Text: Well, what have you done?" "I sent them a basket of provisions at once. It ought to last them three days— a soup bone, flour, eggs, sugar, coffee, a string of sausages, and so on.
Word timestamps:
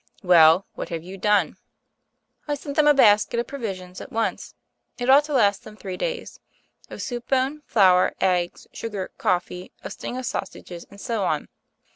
Well, 0.23 0.65
what 0.73 0.89
have 0.89 1.03
you 1.03 1.15
done?" 1.15 1.57
"I 2.47 2.55
sent 2.55 2.75
them 2.75 2.87
a 2.87 2.93
basket 2.95 3.39
of 3.39 3.45
provisions 3.45 4.01
at 4.01 4.11
once. 4.11 4.55
It 4.97 5.11
ought 5.11 5.25
to 5.25 5.33
last 5.33 5.63
them 5.63 5.77
three 5.77 5.95
days— 5.95 6.39
a 6.89 6.97
soup 6.97 7.27
bone, 7.27 7.61
flour, 7.67 8.15
eggs, 8.19 8.65
sugar, 8.73 9.11
coffee, 9.19 9.71
a 9.83 9.91
string 9.91 10.17
of 10.17 10.25
sausages, 10.25 10.87
and 10.89 10.99
so 10.99 11.23
on. 11.23 11.49